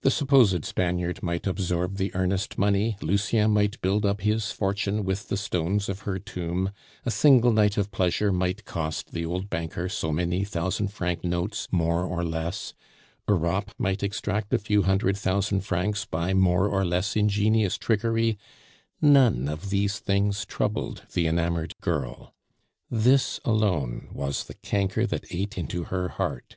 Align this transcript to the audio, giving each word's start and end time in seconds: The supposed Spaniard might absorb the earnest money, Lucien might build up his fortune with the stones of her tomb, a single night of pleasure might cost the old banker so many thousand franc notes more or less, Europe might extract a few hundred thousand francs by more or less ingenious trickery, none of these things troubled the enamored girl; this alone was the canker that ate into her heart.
The 0.00 0.10
supposed 0.10 0.64
Spaniard 0.64 1.22
might 1.22 1.46
absorb 1.46 1.96
the 1.96 2.12
earnest 2.12 2.58
money, 2.58 2.96
Lucien 3.00 3.52
might 3.52 3.80
build 3.80 4.04
up 4.04 4.22
his 4.22 4.50
fortune 4.50 5.04
with 5.04 5.28
the 5.28 5.36
stones 5.36 5.88
of 5.88 6.00
her 6.00 6.18
tomb, 6.18 6.72
a 7.06 7.10
single 7.12 7.52
night 7.52 7.76
of 7.78 7.92
pleasure 7.92 8.32
might 8.32 8.64
cost 8.64 9.12
the 9.12 9.24
old 9.24 9.48
banker 9.48 9.88
so 9.88 10.10
many 10.10 10.42
thousand 10.42 10.88
franc 10.88 11.22
notes 11.22 11.68
more 11.70 12.02
or 12.02 12.24
less, 12.24 12.74
Europe 13.28 13.70
might 13.78 14.02
extract 14.02 14.52
a 14.52 14.58
few 14.58 14.82
hundred 14.82 15.16
thousand 15.16 15.60
francs 15.60 16.04
by 16.04 16.34
more 16.34 16.66
or 16.66 16.84
less 16.84 17.14
ingenious 17.14 17.78
trickery, 17.78 18.36
none 19.00 19.48
of 19.48 19.70
these 19.70 20.00
things 20.00 20.44
troubled 20.46 21.02
the 21.14 21.28
enamored 21.28 21.74
girl; 21.80 22.34
this 22.90 23.38
alone 23.44 24.08
was 24.10 24.42
the 24.42 24.54
canker 24.54 25.06
that 25.06 25.26
ate 25.32 25.56
into 25.56 25.84
her 25.84 26.08
heart. 26.08 26.56